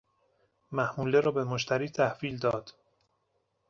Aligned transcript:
محموله 0.71 1.19
را 1.19 1.31
به 1.31 1.43
مشتری 1.43 1.89
تحویل 1.89 2.37
داد 2.39 2.73